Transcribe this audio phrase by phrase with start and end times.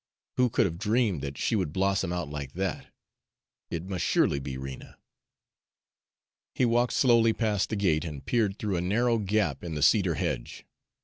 [0.37, 2.87] "Who could have dreamed that she would blossom out like that?
[3.69, 4.97] It must surely be Rena!"
[6.55, 10.15] He walked slowly past the gate and peered through a narrow gap in the cedar
[10.15, 10.65] hedge.